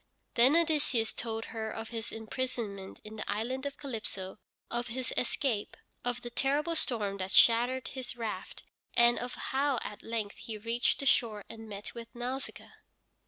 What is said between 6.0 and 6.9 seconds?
of the terrible